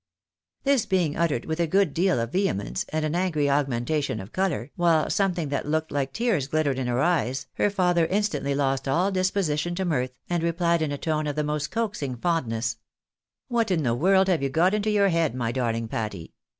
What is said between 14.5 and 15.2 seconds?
into your